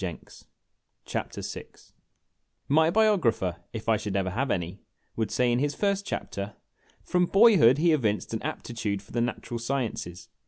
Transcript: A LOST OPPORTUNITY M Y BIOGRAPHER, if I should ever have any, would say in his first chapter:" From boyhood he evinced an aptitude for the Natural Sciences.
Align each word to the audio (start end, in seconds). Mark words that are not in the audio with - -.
A 0.03 0.11
LOST 0.23 0.47
OPPORTUNITY 1.15 1.67
M 2.71 2.75
Y 2.75 2.89
BIOGRAPHER, 2.89 3.57
if 3.71 3.87
I 3.87 3.97
should 3.97 4.15
ever 4.15 4.31
have 4.31 4.49
any, 4.49 4.79
would 5.15 5.29
say 5.29 5.51
in 5.51 5.59
his 5.59 5.75
first 5.75 6.07
chapter:" 6.07 6.55
From 7.03 7.27
boyhood 7.27 7.77
he 7.77 7.91
evinced 7.93 8.33
an 8.33 8.41
aptitude 8.41 9.03
for 9.03 9.11
the 9.11 9.21
Natural 9.21 9.59
Sciences. 9.59 10.29